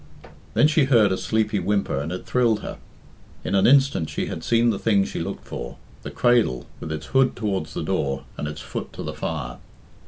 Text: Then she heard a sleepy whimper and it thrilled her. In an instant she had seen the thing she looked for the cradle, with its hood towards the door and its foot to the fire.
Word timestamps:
Then 0.55 0.67
she 0.67 0.85
heard 0.85 1.11
a 1.11 1.15
sleepy 1.15 1.59
whimper 1.59 1.99
and 1.99 2.11
it 2.11 2.25
thrilled 2.25 2.61
her. 2.61 2.79
In 3.43 3.53
an 3.53 3.67
instant 3.67 4.09
she 4.09 4.25
had 4.25 4.43
seen 4.43 4.71
the 4.71 4.79
thing 4.79 5.05
she 5.05 5.19
looked 5.19 5.45
for 5.45 5.77
the 6.01 6.09
cradle, 6.09 6.65
with 6.79 6.91
its 6.91 7.05
hood 7.13 7.35
towards 7.35 7.75
the 7.75 7.83
door 7.83 8.23
and 8.35 8.47
its 8.47 8.61
foot 8.61 8.93
to 8.93 9.03
the 9.03 9.13
fire. 9.13 9.57